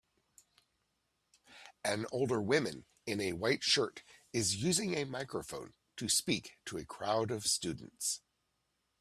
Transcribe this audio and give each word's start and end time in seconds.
An 1.85 2.07
older 2.11 2.41
women 2.41 2.85
in 3.05 3.21
a 3.21 3.33
white 3.33 3.63
shirt 3.63 4.01
is 4.33 4.55
using 4.55 4.95
a 4.95 5.05
microphone 5.05 5.75
to 5.97 6.09
speak 6.09 6.57
to 6.65 6.79
a 6.79 6.85
crowd 6.85 7.29
of 7.29 7.45
students 7.45 8.19